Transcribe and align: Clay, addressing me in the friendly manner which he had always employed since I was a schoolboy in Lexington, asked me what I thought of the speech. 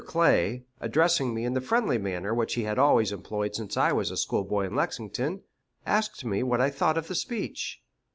Clay, 0.03 0.65
addressing 0.79 1.31
me 1.31 1.45
in 1.45 1.53
the 1.53 1.61
friendly 1.61 1.99
manner 1.99 2.33
which 2.33 2.55
he 2.55 2.63
had 2.63 2.79
always 2.79 3.11
employed 3.11 3.53
since 3.53 3.77
I 3.77 3.91
was 3.91 4.09
a 4.09 4.17
schoolboy 4.17 4.65
in 4.65 4.75
Lexington, 4.75 5.43
asked 5.85 6.25
me 6.25 6.41
what 6.41 6.59
I 6.59 6.71
thought 6.71 6.97
of 6.97 7.07
the 7.07 7.13
speech. 7.13 7.83